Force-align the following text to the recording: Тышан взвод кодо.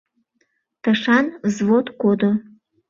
Тышан 0.81 1.25
взвод 1.45 1.85
кодо. 2.01 2.31